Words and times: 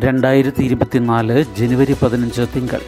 രണ്ടായിരത്തി 0.00 0.62
ഇരുപത്തിനാല് 0.62 1.44
ജനുവരി 1.58 1.96
പതിനഞ്ച് 2.02 2.42
തിങ്കൾ. 2.56 2.80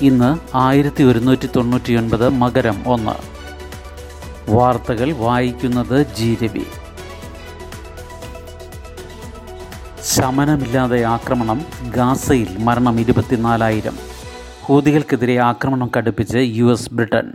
ഇന്ന് 0.00 0.56
ആയിരത്തി 0.56 1.02
ഒരുന്നൂറ്റി 1.02 1.48
തൊണ്ണൂറ്റിയൊൻപത് 1.56 2.28
മകരം 2.28 2.82
ഒന്ന്. 2.86 3.12
വാർത്തകൾ 4.50 5.12
വായിക്കുന്നത് 5.12 6.06
ജി 6.16 6.38
രവി. 6.44 6.62
ശമനമില്ലാതെ 10.02 11.02
ആക്രമണം 11.02 11.64
ഗാസയിൽ 11.94 12.48
മരണം 12.58 13.00
ഇരുപത്തിനാലായിരം. 13.00 13.96
ഹൂതികൾക്കെതിരെ 14.62 15.36
ആക്രമണം 15.36 15.90
കടുപ്പിച്ച് 15.98 16.38
യു 16.38 16.64
എസ് 16.72 16.94
ബ്രിട്ടൻ. 16.94 17.32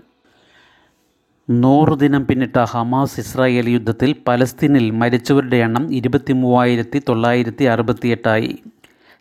നൂറ് 1.49 1.99
ദിനം 1.99 2.27
പിന്നിട്ട 2.27 2.59
ഹമാസ് 2.59 3.19
ഇസ്രായേൽ 3.19 3.69
യുദ്ധത്തിൽ 3.69 4.15
പലസ്തീനിൽ 4.27 4.91
മരിച്ചവരുടെ 4.91 5.57
എണ്ണം 5.57 5.93
ഇരുപത്തി 5.93 6.33
മൂവായിരത്തി 6.33 7.01
തൊള്ളായിരത്തി 7.09 7.63
അറുപത്തിയെട്ടായി 7.63 8.59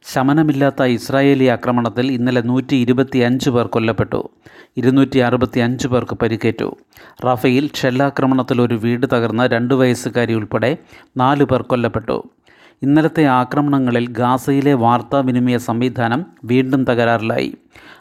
ശമനമില്ലാത്ത 0.02 0.82
ഇസ്രായേലി 0.82 1.44
ആക്രമണത്തിൽ 1.44 2.12
ഇന്നലെ 2.12 2.40
നൂറ്റി 2.40 2.74
ഇരുപത്തി 2.74 3.18
അഞ്ച് 3.18 3.50
പേർ 3.50 3.66
കൊല്ലപ്പെട്ടു. 3.66 4.28
ഇരുന്നൂറ്റി 4.76 5.18
അറുപത്തി 5.18 5.60
അഞ്ച് 5.60 5.88
പേർക്ക് 5.88 6.14
പരിക്കേറ്റു. 6.14 6.76
റഫയിൽ 7.24 7.70
ഷെല്ലാക്രമണത്തിൽ 7.74 8.62
ഒരു 8.62 8.74
വീട് 8.74 9.06
തകർന്ന 9.12 9.46
രണ്ട് 9.46 9.74
വയസ്സുകാരി 9.74 10.34
ഉൾപ്പെടെ 10.34 10.78
നാല് 11.16 11.44
പേർ 11.44 11.62
കൊല്ലപ്പെട്ടു. 11.62 12.24
ഇന്നലത്തെ 12.82 13.24
ആക്രമണങ്ങളിൽ 13.24 14.08
ഗാസയിലെ 14.08 14.74
വാർത്താവിനിമയ 14.74 15.58
സംവിധാനം 15.58 16.26
വീണ്ടും 16.44 16.84
തകരാറിലായി. 16.84 17.54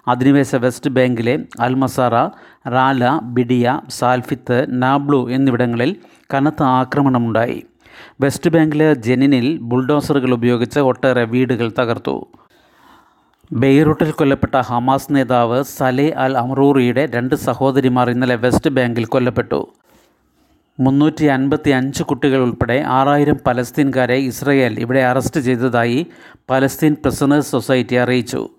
അധിനിവേശ 0.08 0.56
വെസ്റ്റ് 0.56 0.90
ബാങ്കിലെ 0.90 1.40
അൽമസാറ 1.60 2.16
റാല 2.70 3.20
ബിഡിയ 3.24 3.80
സാൽഫിത്ത് 3.90 4.66
നാബ്ലു 4.70 5.30
എന്നിവിടങ്ങളിൽ 5.30 5.96
കനത്ത 6.34 6.64
ആക്രമണമുണ്ടായി. 6.64 7.64
വെസ്റ്റ് 8.22 8.50
ബാങ്കിലെ 8.50 8.94
ജെനിനിൽ 8.94 9.58
ബുൾഡോസറുകൾ 9.62 10.34
ഉപയോഗിച്ച് 10.34 10.80
ഒട്ടേറെ 10.80 11.24
വീടുകൾ 11.24 11.72
തകർത്തു. 11.80 12.28
ബെയ്റൂട്ടിൽ 13.52 14.12
കൊല്ലപ്പെട്ട 14.12 14.56
ഹമാസ് 14.56 15.16
നേതാവ് 15.16 15.64
സലേ 15.64 16.12
അൽ 16.12 16.38
അമറൂറിയുടെ 16.38 17.06
രണ്ട് 17.16 17.36
സഹോദരിമാർ 17.36 18.10
ഇന്നലെ 18.10 18.36
വെസ്റ്റ് 18.36 18.70
ബാങ്കിൽ 18.70 19.06
കൊല്ലപ്പെട്ടു. 19.06 19.68
മുന്നൂറ്റി 20.80 21.26
അൻപത്തി 21.26 21.70
അഞ്ച് 21.70 22.04
കുട്ടികൾ 22.04 22.38
ഉൾപ്പെടെ 22.38 22.84
ആറായിരം 22.88 23.40
പലസ്തീൻകാരെ 23.48 24.16
ഇസ്രയേൽ 24.16 24.80
ഇവിടെ 24.80 25.00
അറസ്റ്റ് 25.00 25.42
ചെയ്തതായി 25.42 26.08
പലസ്തീൻ 26.50 26.94
പ്രിസണേഴ്സ് 26.94 27.52
സൊസൈറ്റി 27.52 27.96
അറിയിച്ചു. 27.96 28.50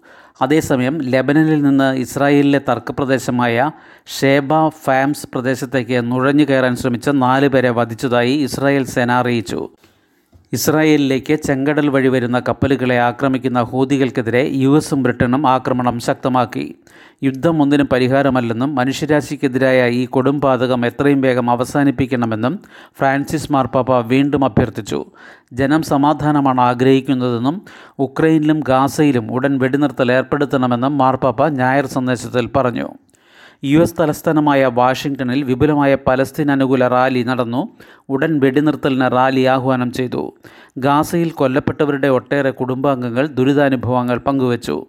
അതേസമയം 0.42 1.02
ലെബനനിൽ 1.02 1.62
നിന്ന് 1.62 1.96
ഇസ്രായേലിലെ 1.96 2.60
തർക്കപ്രദേശമായ 2.68 3.70
ഷേബ 4.18 4.68
ഫാംസ് 4.68 5.26
പ്രദേശത്തേക്ക് 5.26 6.12
നുഴഞ്ഞു 6.12 6.44
കയറാൻ 6.44 6.76
ശ്രമിച്ച 6.76 7.08
നാല് 7.08 7.48
പേരെ 7.48 7.70
വധിച്ചതായി 7.70 8.32
ഇസ്രായേൽ 8.32 8.84
സേന 8.86 9.10
അറിയിച്ചു. 9.12 9.68
ഇസ്രായേലിലേക്ക് 10.52 11.34
ചെങ്കടൽ 11.34 11.88
വഴി 11.88 12.08
വരുന്ന 12.08 12.40
കപ്പലുകളെ 12.40 12.98
ആക്രമിക്കുന്ന 12.98 13.62
ഹൂതികൾക്കെതിരെ 13.62 14.50
യു 14.52 14.76
എസും 14.76 15.02
ബ്രിട്ടനും 15.02 15.46
ആക്രമണം 15.46 16.00
ശക്തമാക്കി. 16.00 16.74
യുദ്ധം 17.22 17.62
ഒന്നിനും 17.62 17.88
പരിഹാരമല്ലെന്നും 17.92 18.74
മനുഷ്യരാശിക്കെതിരായ 18.74 19.90
ഈ 19.90 20.06
കൊടുംപാതകം 20.06 20.86
എത്രയും 20.86 21.20
വേഗം 21.20 21.50
അവസാനിപ്പിക്കണമെന്നും 21.50 22.60
ഫ്രാൻസിസ് 22.98 23.52
മാർപ്പാപ്പ 23.52 23.98
വീണ്ടും 23.98 24.44
അഭ്യർത്ഥിച്ചു. 24.44 25.04
ജനം 25.52 25.82
സമാധാനമാണ് 25.82 26.60
ആഗ്രഹിക്കുന്നതെന്നും 26.60 27.62
ഉക്രൈനിലും 27.98 28.60
ഗാസയിലും 28.60 29.32
ഉടൻ 29.32 29.58
വെടിനിർത്തൽ 29.58 30.12
ഏർപ്പെടുത്തണമെന്നും 30.12 30.98
മാർപ്പാപ്പ 30.98 31.48
ഞായർ 31.48 31.86
സന്ദേശത്തിൽ 31.86 32.48
പറഞ്ഞു. 32.56 32.88
യു 33.64 33.78
എസ് 33.78 33.94
തലസ്ഥാനമായ 34.00 34.66
വാഷിംഗ്ടണിൽ 34.66 35.42
വിപുലമായ 35.42 35.96
പലസ്തീൻ 36.06 36.50
അനുകൂല 36.50 36.88
റാലി 36.88 37.22
നടന്നു. 37.22 37.68
ഉടൻ 38.08 38.40
വെടിനിർത്തലിന് 38.40 39.12
റാലി 39.12 39.40
ആഹ്വാനം 39.40 39.92
ചെയ്തു. 39.92 40.32
ഗാസയിൽ 40.78 41.30
കൊല്ലപ്പെട്ടവരുടെ 41.30 42.08
ഒട്ടേറെ 42.08 42.50
കുടുംബാംഗങ്ങൾ 42.50 43.26
ദുരിതാനുഭവങ്ങൾ 43.26 44.18
പങ്കുവച്ചു. 44.18 44.86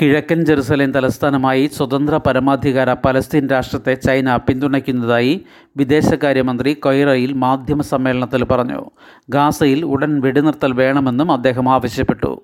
കിഴക്കൻ 0.00 0.44
ജെറുസലേം 0.44 0.92
തലസ്ഥാനമായി 0.92 1.70
സ്വതന്ത്ര 1.72 2.16
പരമാധികാര 2.16 2.92
പലസ്തീൻ 2.92 3.48
രാഷ്ട്രത്തെ 3.48 3.94
ചൈന 3.94 4.36
പിന്തുണയ്ക്കുന്നതായി 4.36 5.44
വിദേശകാര്യമന്ത്രി 5.76 6.74
കൊയ്റയിൽ 6.74 7.32
മാധ്യമ 7.32 7.82
സമ്മേളനത്തിൽ 7.82 8.44
പറഞ്ഞു. 8.44 8.90
ഗാസയിൽ 9.30 9.84
ഉടൻ 9.84 10.20
വെടിനിർത്തൽ 10.20 10.72
വേണമെന്നും 10.72 11.32
അദ്ദേഹം 11.32 11.68
ആവശ്യപ്പെട്ടു. 11.68 12.40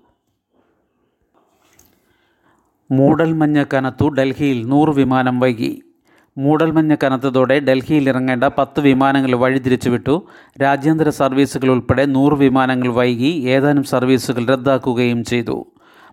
മൂടൽമഞ്ഞ് 2.97 3.65
കനത്തു 3.75 4.07
ഡൽഹിയിൽ 4.09 4.59
നൂറ് 4.69 4.89
വിമാനം 4.89 5.41
വൈകി. 5.41 5.73
മൂടൽമഞ്ഞ് 6.37 6.97
കനത്തതോടെ 7.05 7.57
ഡൽഹിയിൽ 7.61 8.09
ഇറങ്ങേണ്ട 8.09 8.45
പത്ത് 8.45 8.81
വിമാനങ്ങൾ 8.81 9.35
വഴിതിരിച്ചു 9.35 9.91
വിട്ടു 9.91 10.15
രാജ്യാന്തര 10.63 11.09
സർവീസുകൾ 11.09 11.69
ഉൾപ്പെടെ 11.69 12.05
നൂറ് 12.07 12.33
വിമാനങ്ങൾ 12.33 12.89
വൈകി 12.89 13.31
ഏതാനും 13.55 13.85
സർവീസുകൾ 13.85 14.47
റദ്ദാക്കുകയും 14.47 15.25
ചെയ്തു. 15.25 15.57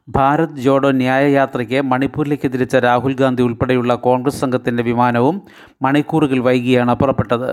ഭാരത് 0.09 0.56
ജോഡോ 0.58 0.91
ന്യായയാത്രയ്ക്ക് 0.91 1.81
മണിപ്പൂരിലേക്ക് 1.81 2.47
തിരിച്ച 2.53 2.75
രാഹുൽ 2.75 3.14
ഗാന്ധി 3.16 3.44
ഉൾപ്പെടെയുള്ള 3.44 3.96
കോൺഗ്രസ് 3.96 4.41
സംഘത്തിന്റെ 4.41 4.84
വിമാനവും 4.84 5.41
മണിക്കൂറുകൾ 5.81 6.40
വൈകിയാണ് 6.40 6.96
പുറപ്പെട്ടത്. 6.96 7.52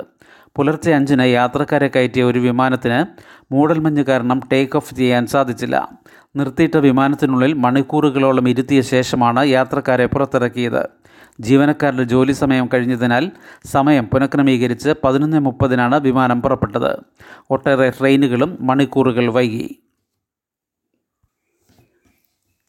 പുലർച്ചെ 0.58 0.92
അഞ്ചിന് 0.92 1.22
യാത്രക്കാരെ 1.22 1.91
കയറ്റിയ 1.96 2.24
ഒരു 2.24 2.38
വിമാനത്തിന് 2.38 3.06
മൂടൽമഞ്ഞ് 3.52 4.04
കാരണം 4.04 4.41
ടേക്ക് 4.52 4.76
ഓഫ് 4.76 4.94
ചെയ്യാൻ 4.94 5.26
സാധിച്ചില്ല. 5.26 5.98
നിർത്തിയിട്ട 6.36 6.76
വിമാനത്തിനുള്ളിൽ 6.76 7.52
മണിക്കൂറുകളോളം 7.52 8.48
ഇരുത്തിയ 8.48 8.80
ശേഷമാണ് 8.80 9.46
യാത്രക്കാരെ 9.46 10.06
പുറത്തിറക്കിയത്. 10.06 10.88
ജീവനക്കാരുടെ 11.41 12.02
ജോലി 12.02 12.32
സമയം 12.32 12.69
കഴിഞ്ഞതിനാൽ 12.74 13.30
സമയം 13.64 14.04
പുനഃക്രമീകരിച്ച് 14.04 14.94
പതിനൊന്ന് 15.04 15.41
മുപ്പതിനാണ് 15.41 16.00
വിമാനം 16.00 16.42
പുറപ്പെട്ടത്. 16.42 17.00
ഒട്ടേറെ 17.50 17.90
ട്രെയിനുകളും 17.90 18.58
മണിക്കൂറുകൾ 18.60 19.32
വൈകി. 19.32 19.82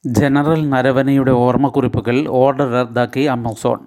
ജനറൽ 0.06 0.70
നരവനയുടെ 0.70 1.32
ഓർമ്മക്കുറിപ്പുകൾ 1.32 2.28
ഓർഡർ 2.28 2.72
റദ്ദാക്കി 2.72 3.20
ആമസോൺ. 3.20 3.80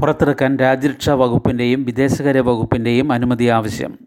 പുറത്തിറക്കാൻ 0.00 0.56
രാജ്യരക്ഷാ 0.56 1.14
വകുപ്പിന്റെയും 1.14 1.84
വിദേശകാര്യ 1.84 2.40
വകുപ്പിന്റെയും 2.40 3.12
അനുമതി 3.12 3.44
ആവശ്യം. 3.44 3.98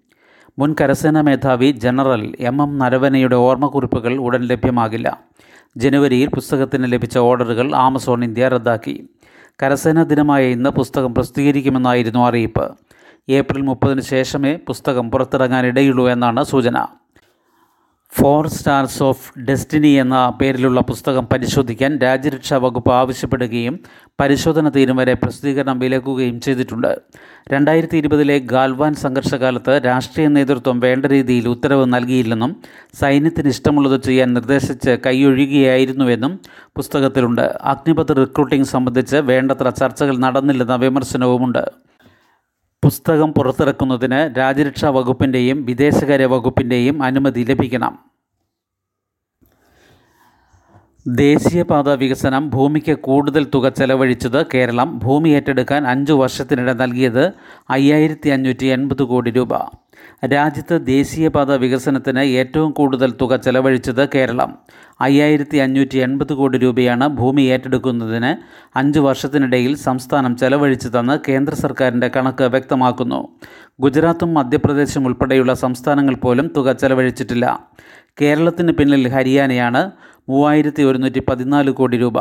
മുൻ 0.60 0.76
കരസേനാ 0.82 1.22
മേധാവി 1.22 1.72
ജനറൽ 1.72 2.36
എം 2.40 2.62
എം 2.62 2.78
നരവനയുടെ 2.78 3.36
ഓർമ്മക്കുറിപ്പുകൾ 3.36 4.18
ഉടൻ 4.18 4.42
ലഭ്യമാകില്ല. 4.42 5.20
ജനുവരിയിൽ 5.78 6.30
പുസ്തകത്തിന് 6.30 6.92
ലഭിച്ച 6.92 7.18
ഓർഡറുകൾ 7.18 7.76
ആമസോൺ 7.76 8.24
ഇന്ത്യ 8.24 8.48
റദ്ദാക്കി. 8.48 9.10
കരസേനാ 9.64 10.04
ദിനമായ 10.04 10.46
ഇന്ന് 10.46 10.70
പുസ്തകം 10.70 11.16
പ്രസിദ്ധീകരിക്കുമെന്നായിരുന്നു 11.16 12.20
അറിയിപ്പ്. 12.20 12.72
ഏപ്രിൽ 13.30 13.62
മുപ്പതിന് 13.62 14.02
ശേഷമേ 14.02 14.60
പുസ്തകം 14.68 15.12
പുറത്തിറങ്ങാനിടയുള്ളൂ 15.12 16.10
എന്നാണ് 16.10 16.44
സൂചന. 16.44 16.86
ഫോർ 18.22 18.48
സ്റ്റാർസ് 18.48 19.04
ഓഫ് 19.04 19.40
ഡെസ്റ്റിനി 19.40 19.88
എന്ന 19.88 20.34
പേരിലുള്ള 20.42 20.82
പുസ്തകം 20.82 21.28
പരിശോധിക്കാൻ 21.34 21.98
രാജ്യരക്ഷാ 21.98 22.58
വകുപ്പ് 22.58 22.92
ആവശ്യപ്പെടുകയും 22.92 23.80
പരിശോധന 24.22 24.70
തീരും 24.70 24.98
വരെ 24.98 25.14
പ്രസിദ്ധീകരണം 25.14 25.80
വിലക്കുകയും 25.80 26.42
ചെയ്തിട്ടുണ്ട്. 26.42 27.02
രണ്ടായിരത്തി 27.54 27.98
ഇരുപതിലെ 27.98 28.40
ഗാൽവാൻ 28.40 28.94
സംഘർഷകാലത്ത് 28.94 29.82
രാഷ്ട്രീയ 29.86 30.28
നേതൃത്വം 30.28 30.80
വേണ്ട 30.80 31.06
രീതിയിൽ 31.06 31.48
ഉത്തരവ് 31.48 31.86
നൽകിയില്ലെന്നും 31.86 32.56
സൈന്യത്തിന് 33.00 33.48
ഇഷ്ടമുള്ളത് 33.48 34.04
ചെയ്യാൻ 34.04 34.34
നിർദ്ദേശിച്ച് 34.34 34.98
കൈയൊഴുകിയായിരുന്നുവെന്നും 35.06 36.40
പുസ്തകത്തിലുണ്ട്. 36.50 37.42
അഗ്നിപഥ് 37.42 38.18
റിക്രൂട്ടിംഗ് 38.18 38.66
സംബന്ധിച്ച് 38.66 39.16
വേണ്ടത്ര 39.16 39.70
ചർച്ചകൾ 39.70 40.18
നടന്നില്ലെന്ന 40.18 40.76
വിമർശനവുമുണ്ട്. 40.76 41.64
പുസ്തകം 42.84 43.34
പുറത്തിറക്കുന്നതിന് 43.34 44.38
രാജ്യരക്ഷാ 44.38 44.90
വകുപ്പിന്റെയും 44.90 45.66
വിദേശകാര്യ 45.66 46.26
വകുപ്പിന്റെയും 46.26 47.04
അനുമതി 47.04 47.46
ലഭിക്കണം. 47.50 48.09
ദേശീയപാത 51.16 51.90
വികസനം 51.90 52.50
ഭൂമിക്ക് 52.50 52.92
കൂടുതൽ 52.92 53.48
തുക 53.54 53.70
ചെലവഴിച്ചത് 53.70 54.46
കേരളം. 54.54 55.00
ഭൂമി 55.00 55.30
ഏറ്റെടുക്കാൻ 55.30 55.88
അഞ്ചു 55.88 56.14
വർഷത്തിനിടെ 56.14 56.74
നൽകിയത് 56.74 57.32
അയ്യായിരത്തി 57.70 58.30
അഞ്ഞൂറ്റി 58.30 58.66
എൺപത് 58.66 59.04
കോടി 59.04 59.32
രൂപ. 59.32 59.54
രാജ്യത്ത് 60.26 60.86
ദേശീയപാത 60.86 61.56
വികസനത്തിന് 61.56 62.20
ഏറ്റവും 62.20 62.72
കൂടുതൽ 62.72 63.14
തുക 63.22 63.36
ചെലവഴിച്ചത് 63.36 64.10
കേരളം. 64.16 64.58
അയ്യായിരത്തി 65.02 65.58
അഞ്ഞൂറ്റി 65.58 65.98
എൺപത് 65.98 66.34
കോടി 66.34 66.58
രൂപയാണ് 66.58 67.08
ഭൂമി 67.08 67.42
ഏറ്റെടുക്കുന്നതിന് 67.42 68.32
അഞ്ച് 68.78 69.00
വർഷത്തിനിടയിൽ 69.00 69.76
സംസ്ഥാനം 69.76 70.38
ചെലവഴിച്ചതെന്ന് 70.38 71.20
കേന്ദ്ര 71.28 71.56
സർക്കാരിന്റെ 71.56 72.12
കണക്ക് 72.16 72.44
വ്യക്തമാക്കുന്നു. 72.44 73.28
ഗുജറാത്തും 73.80 74.34
മധ്യപ്രദേശും 74.34 75.06
ഉൾപ്പെടെയുള്ള 75.06 75.54
സംസ്ഥാനങ്ങൾ 75.54 76.16
പോലും 76.16 76.52
തുക 76.58 76.72
ചെലവഴിച്ചിട്ടില്ല. 76.72 77.60
കേരളത്തിന് 78.22 78.72
പിന്നിൽ 78.72 79.08
ഹരിയാനയാണ് 79.08 79.92
മൂവായിരത്തി 80.30 80.84
ഒരുന്നൂറ്റി 80.84 81.22
പതിനാല് 81.30 81.72
കോടി 81.72 81.98
രൂപ. 81.98 82.20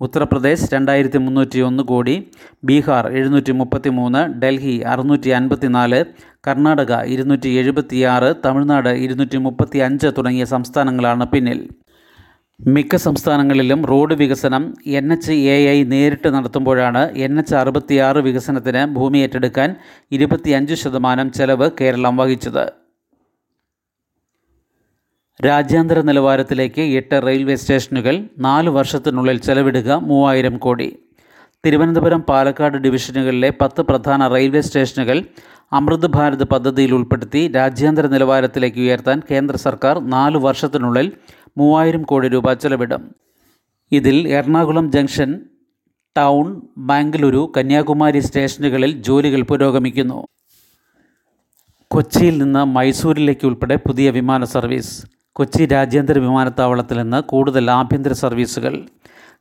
ഉത്തർപ്രദേശ് 0.00 0.74
രണ്ടായിരത്തി 0.74 1.18
മുന്നൂറ്റി 1.18 1.60
ഒന്ന് 1.60 1.82
കോടി 1.82 2.30
ബീഹാർ 2.64 3.08
എഴുന്നൂറ്റി 3.08 3.52
മുപ്പത്തി 3.52 3.88
മൂന്ന് 3.88 4.40
ഡൽഹി 4.42 4.82
അറുന്നൂറ്റി 4.86 5.30
അൻപത്തി 5.30 5.66
നാല് 5.66 6.04
കർണാടക 6.48 7.02
ഇരുന്നൂറ്റി 7.04 7.48
എഴുപത്തിയാറ് 7.48 8.34
തമിഴ്നാട് 8.44 8.88
ഇരുന്നൂറ്റി 8.88 9.36
മുപ്പത്തി 9.36 9.78
അഞ്ച് 9.78 10.06
തുടങ്ങിയ 10.18 10.44
സംസ്ഥാനങ്ങളാണ് 10.44 11.26
പിന്നിൽ. 11.26 11.68
മിക്ക 12.66 12.96
സംസ്ഥാനങ്ങളിലും 12.96 13.86
റോഡ് 13.86 14.14
വികസനം 14.14 14.74
എൻ 14.86 15.12
എച്ച് 15.12 15.32
എ 15.32 15.56
ഐ 15.70 15.84
നേരിട്ട് 15.84 16.28
നടത്തുമ്പോഴാണ് 16.28 17.10
എൻ 17.16 17.38
എച്ച് 17.38 17.54
അറുപത്തിയാറ് 17.54 18.18
വികസനത്തിന് 18.18 18.94
ഭൂമി 18.94 19.18
ഏറ്റെടുക്കാൻ 19.18 19.76
ഇരുപത്തിയഞ്ച് 20.12 20.74
ശതമാനം 20.74 21.32
ചെലവ് 21.32 21.70
കേരളം 21.80 22.16
വഹിച്ചത്. 22.16 22.87
രാജ്യാന്തര 25.44 26.00
നിലവാരത്തിലേക്ക് 26.00 26.82
എട്ട് 26.82 27.20
റെയിൽവേ 27.26 27.56
സ്റ്റേഷനുകൾ 27.56 28.28
നാല് 28.38 28.70
വർഷത്തിനുള്ളിൽ 28.70 29.38
ചെലവിടുക 29.38 29.92
മൂവായിരം 29.92 30.58
കോടി. 30.58 30.98
തിരുവനന്തപുരം 31.66 32.20
പാലക്കാട് 32.20 32.76
ഡിവിഷനുകളിലെ 32.76 33.52
പത്ത് 33.60 33.82
പ്രധാന 33.82 34.28
റെയിൽവേ 34.28 34.60
സ്റ്റേഷനുകൾ 34.60 35.24
അമൃത് 35.72 36.06
ഭാരത് 36.06 36.44
പദ്ധതിയിൽ 36.44 36.94
ഉൾപ്പെടുത്തി 36.94 37.48
രാജ്യാന്തര 37.48 38.06
നിലവാരത്തിലേക്ക് 38.06 38.78
ഉയർത്താൻ 38.78 39.22
കേന്ദ്ര 39.30 39.56
സർക്കാർ 39.56 39.98
നാല് 39.98 40.38
വർഷത്തിനുള്ളിൽ 40.38 41.12
മൂവായിരം 41.58 42.02
കോടി 42.02 42.28
രൂപ 42.28 42.52
ചെലവിടും. 42.52 43.14
ഇതിൽ 43.92 44.28
എറണാകുളം 44.28 44.92
ജംഗ്ഷൻ 44.92 45.40
ടൗൺ 46.16 46.62
ബാംഗ്ലൂരു 46.78 47.52
കന്യാകുമാരി 47.56 48.18
സ്റ്റേഷനുകളിൽ 48.18 49.02
ജോലികൾ 49.02 49.42
പുരോഗമിക്കുന്നു. 49.42 50.26
കൊച്ചിയിൽ 51.90 52.38
നിന്ന് 52.38 52.64
മൈസൂരിലേക്ക് 52.64 53.46
ഉൾപ്പെടെ 53.46 53.76
പുതിയ 53.76 54.10
വിമാന 54.10 54.44
സർവീസ്. 54.44 55.17
കൊച്ചി 55.38 55.64
രാജ്യാന്തര 55.64 56.18
വിമാനത്താവളത്തിൽ 56.18 56.96
നിന്ന് 56.98 57.22
കൂടുതൽ 57.22 57.70
ആഭ്യന്തര 57.70 58.12
സർവീസുകൾ. 58.12 58.86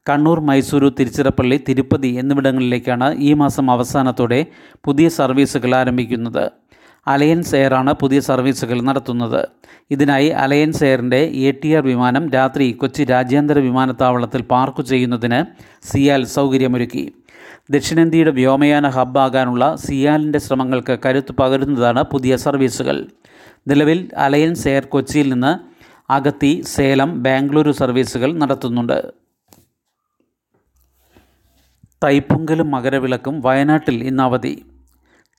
കണ്ണൂർ 0.09 0.39
മൈസൂരു 0.39 0.91
തിരുച്ചിറപ്പള്ളി 0.99 1.63
തിരുപ്പതി 1.69 2.07
എന്നിവിടങ്ങളിലേക്കാണ് 2.07 3.15
ഈ 3.17 3.33
മാസം 3.33 3.71
അവസാനത്തോടെ 3.71 4.45
പുതിയ 4.83 5.09
സർവീസുകൾ 5.09 5.75
ആരംഭിക്കുന്നത്. 5.75 6.51
അലയൻസ് 7.07 7.55
എയറാണ് 7.55 7.93
പുതിയ 7.93 8.19
സർവീസുകൾ 8.19 8.81
നടത്തുന്നത്. 8.81 9.47
ഇതിനായി 9.91 10.27
അലയൻസ് 10.27 10.83
എയറിന്റെ 10.83 11.17
എ 11.17 11.51
ടി 11.51 11.73
ആർ 11.73 11.83
വിമാനം 11.83 12.31
രാത്രി 12.31 12.71
കൊച്ചി 12.71 13.03
രാജ്യാന്തര 13.03 13.59
വിമാനത്താവളത്തിൽ 13.59 14.41
പാർക്ക് 14.41 14.81
ചെയ്യുന്നതിന് 14.81 15.45
സിയാൽ 15.83 16.23
സൗകര്യമൊരുക്കി. 16.23 17.13
ദക്ഷിണേന്ത്യയുടെ 17.71 18.31
വ്യോമയാന 18.31 18.87
ഹബ്ബാകാനുള്ള 18.87 19.75
സിയാലിന്റെ 19.75 20.39
ശ്രമങ്ങൾക്ക് 20.39 20.97
കരുത്തു 21.05 21.33
പകരുന്നതാണ് 21.39 22.03
പുതിയ 22.03 22.37
സർവീസുകൾ. 22.37 23.07
നിലവിൽ 23.67 24.09
അലയൻസ് 24.17 24.67
എയർ 24.67 24.85
കൊച്ചിയിൽ 24.85 25.33
നിന്ന് 25.33 25.66
അഗത്തി 26.09 26.63
സേലം 26.65 27.23
ബാംഗ്ലൂരു 27.23 27.71
സർവീസുകൾ 27.71 28.33
നടത്തുന്നുണ്ട്. 28.33 29.13
തൈപ്പൊങ്കലും 32.03 32.71
മകരവിളക്കും 32.71 33.41
വയനാട്ടിൽ 33.41 34.03
ഇന്ന് 34.03 34.23
അവധി. 34.23 34.65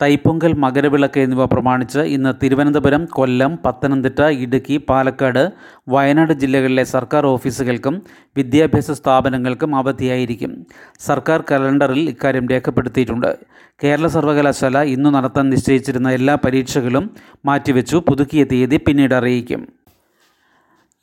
തൈപ്പൊങ്കൽ 0.03 0.53
മകരവിളക്ക് 0.53 1.21
എന്നിവ 1.21 1.45
പ്രമാണിച്ച് 1.45 1.99
ഇന്ന് 1.99 2.35
തിരുവനന്തപുരം 2.43 3.05
കൊല്ലം 3.05 3.59
പത്തനംതിട്ട 3.65 4.21
ഇടുക്കി 4.21 4.81
പാലക്കാട് 4.89 5.53
വയനാട് 5.89 6.33
ജില്ലകളിലെ 6.33 6.85
സർക്കാർ 6.85 7.27
ഓഫീസുകൾക്കും 7.27 8.03
വിദ്യാഭ്യാസ 8.37 8.91
സ്ഥാപനങ്ങൾക്കും 8.91 9.77
അവധിയായിരിക്കും. 9.77 10.67
സർക്കാർ 11.01 11.45
കലണ്ടറിൽ 11.51 12.09
ഇക്കാര്യം 12.09 12.49
രേഖപ്പെടുത്തിയിട്ടുണ്ട്. 12.49 13.39
കേരള 13.85 14.07
സർവകലാശാല 14.07 14.83
ഇന്നു 14.83 15.11
നടത്താൻ 15.11 15.51
നിശ്ചയിച്ചിരുന്ന 15.51 16.11
എല്ലാ 16.11 16.35
പരീക്ഷകളും 16.35 17.17
മാറ്റിവെച്ചു. 17.47 17.97
പുതുക്കിയ 17.97 18.45
തീയതി 18.45 18.77
പിന്നീട് 18.77 19.15
അറിയിക്കും. 19.15 19.78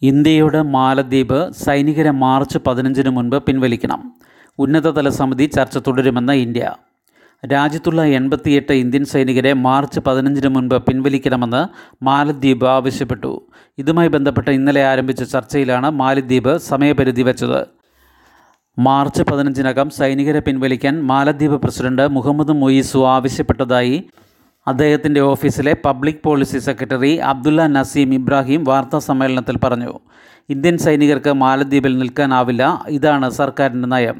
ഇന്ത്യയുടെ 0.01 0.61
മാലദ്വീപ് 0.61 1.51
സൈനികരെ 1.53 2.11
മാർച്ച് 2.11 2.57
പതിനഞ്ചിന് 2.67 3.09
മുൻപ് 3.09 3.43
പിൻവലിക്കണം. 3.43 4.13
ഉന്നതതല 4.59 5.09
സമിതി 5.09 5.45
ചർച്ച 5.45 5.77
തുടരുമെന്ന് 5.77 6.33
ഇന്ത്യ. 6.33 6.71
രാജ്യത്തുള്ള 7.53 8.03
എൺപത്തിയെട്ട് 8.03 8.73
ഇന്ത്യൻ 8.73 9.05
സൈനികരെ 9.05 9.53
മാർച്ച് 9.53 9.99
പതിനഞ്ചിന് 9.99 10.47
മുൻപ് 10.47 10.75
പിൻവലിക്കണമെന്ന് 10.75 11.67
മാലദ്വീപ് 12.03 12.65
ആവശ്യപ്പെട്ടു. 12.65 13.47
ഇതുമായി 13.77 14.07
ബന്ധപ്പെട്ട് 14.07 14.51
ഇന്നലെ 14.51 14.85
ആരംഭിച്ച 14.85 15.23
ചർച്ചയിലാണ് 15.23 15.89
മാലദ്വീപ് 15.89 16.57
സമയപരിധി 16.57 17.21
വെച്ചത്. 17.21 17.67
മാർച്ച് 18.79 19.23
പതിനഞ്ചിനകം 19.23 19.89
സൈനികരെ 19.89 20.39
പിൻവലിക്കാൻ 20.39 21.03
മാലദ്വീപ് 21.03 21.61
പ്രസിഡന്റ് 21.61 22.07
മുഹമ്മദ് 22.07 22.51
മൊയ്സു 22.51 23.07
ആവശ്യപ്പെട്ടതായി 23.07 24.03
അദ്ദേഹത്തിന്റെ 24.67 25.21
ഓഫീസിലെ 25.21 25.73
public 25.85 26.23
policy 26.23 26.57
secretary 26.57 27.11
Abdulla 27.31 27.67
Nazim 27.67 28.13
Ibrahim 28.13 28.63
വാർത്താ 28.63 28.99
സമ്മേളനത്തിൽ 28.99 29.57
പറഞ്ഞു 29.63 29.91
ഇന്ത്യൻ 30.49 30.77
സൈനികർക്ക് 30.77 31.31
മാലദ്വീപിൽ 31.33 31.99
നിൽക്കാനാവില്ല 31.99 32.63
ഇതാണ് 32.87 33.29
സർക്കാരിന്റെ 33.29 33.87
നയം 33.87 34.17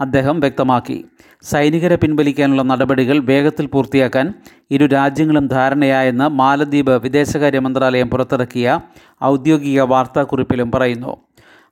അദ്ദേഹം 0.00 0.40
വ്യക്തമാക്കി. 0.40 1.04
സൈനികരെ 1.42 1.96
പിൻവലിക്കാനുള്ള 1.96 2.62
നടപടികൾ 2.62 3.18
വേഗത്തിൽ 3.18 3.66
പൂർത്തിയാക്കാൻ 3.66 4.26
ഇരു 4.70 4.86
രാജ്യങ്ങളും 4.86 5.46
ധാരണയായെന്ന് 5.46 6.28
മാലദ്വീപ് 6.40 6.94
വിദേശകാര്യ 7.02 7.58
മന്ത്രാലയം 7.58 8.10
പുറത്തിറക്കിയ 8.10 8.80
ഔദ്യോഗിക 9.24 9.80
വാർത്താക്കുറിപ്പിലും 9.80 10.70
പറയുന്നു. 10.70 11.12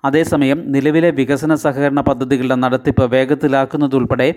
അതേസമയം 0.04 0.58
നിലവിലെ 0.66 1.10
വികസന 1.10 1.54
സഹകരണ 1.54 2.00
പദ്ധതികളുടെ 2.00 2.54
നടത്തിപ്പ് 2.54 3.04
വേഗത്തിലാക്കുന്നതുൾപ്പെടെ 3.14 4.28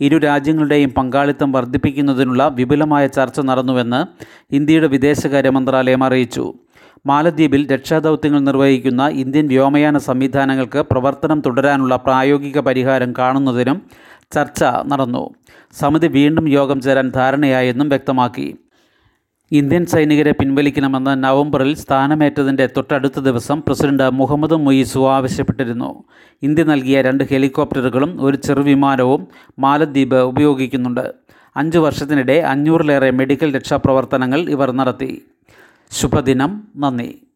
ഇരു 0.00 0.16
രാജ്യങ്ങളുടെയും 0.16 0.90
പങ്കാളിത്തം 0.90 1.52
വർദ്ധിപ്പിക്കുന്നതിനുള്ള 1.52 2.48
വിപുലമായ 2.48 3.06
ചർച്ച 3.06 3.40
നടന്നുവെന്ന് 3.40 4.00
ഇന്ത്യയുടെ 4.54 4.86
വിദേശകാര്യ 4.86 5.50
മന്ത്രാലയം 5.50 6.04
അറിയിച്ചു. 6.04 6.54
മാലദ്വീപിൽ 7.06 7.72
രക്ഷാദൗത്യങ്ങൾ 7.72 8.40
നിർവഹിക്കുന്ന 8.40 9.08
ഇന്ത്യൻ 9.08 9.46
വ്യോമയാന 9.48 9.98
സംവിധാനങ്ങൾക്ക് 9.98 10.78
പ്രവർത്തനം 10.78 11.42
തുടരാനുള്ള 11.46 11.96
പ്രായോഗിക 11.96 12.58
പരിഹാരം 12.58 13.14
കാണുന്നതിനും 13.18 13.82
ചർച്ച 14.32 14.64
നടന്നു. 14.64 15.30
സമിതി 15.80 16.08
വീണ്ടും 16.08 16.48
യോഗം 16.48 16.80
ചേരാൻ 16.80 17.10
ധാരണയായെന്നും 17.10 17.88
വ്യക്തമാക്കി. 17.88 18.48
ഇന്ത്യൻ 19.52 19.86
സൈനികരെ 19.86 20.32
പിൻവലിക്കണമെന്ന് 20.32 21.24
നവംബറിൽ 21.24 21.74
സ്ഥാനമേറ്റതിന്റെ 21.74 22.66
തൊട്ടടുത്ത 22.66 23.20
ദിവസം 23.20 23.62
പ്രസിഡന്റ് 23.66 24.10
മുഹമ്മദ് 24.10 24.54
മൊയ്സു 24.54 25.08
ആവശ്യപ്പെട്ടിരുന്നു. 25.08 26.04
ഇന്ത്യ 26.42 26.64
നൽകിയ 26.64 27.02
രണ്ട് 27.02 27.24
ഹെലികോപ്റ്ററുകളും 27.24 28.22
ഒരു 28.24 28.36
ചെറുവിമാനവും 28.36 29.28
മാലദ്വീപ് 29.58 30.14
ഉപയോഗിക്കുന്നുണ്ട്. 30.14 31.14
അഞ്ച് 31.56 31.78
വർഷത്തിനിടെ 31.78 32.32
അഞ്ഞൂറിലേറെ 32.32 33.10
മെഡിക്കൽ 33.10 33.54
രക്ഷാപ്രവർത്തനങ്ങൾ 33.54 34.40
ഇവർ 34.40 34.70
നടത്തി. 34.70 35.22
ശുഭദിനം. 35.90 36.68
നന്ദി. 36.76 37.27